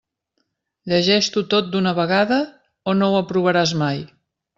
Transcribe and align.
Llegeix-t'ho 0.93 1.43
tot 1.53 1.69
d'una 1.75 1.93
vegada 1.99 2.39
o 2.93 2.97
no 3.03 3.11
aprovaràs 3.21 3.75
mai! 3.83 4.03